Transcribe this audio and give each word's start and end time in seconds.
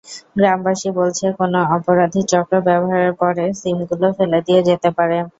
গ্রামবাসী 0.35 0.89
বলছে, 0.99 1.25
কোনো 1.39 1.59
অপরাধী 1.75 2.21
চক্র 2.31 2.53
ব্যবহারের 2.67 3.13
পরে 3.21 3.45
সিমগুলো 3.59 4.07
ফেলে 4.17 4.39
দিয়ে 4.47 4.61
যেতে 4.69 4.89
পারে। 4.97 5.17